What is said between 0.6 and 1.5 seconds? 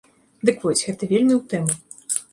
вось, гэта вельмі ў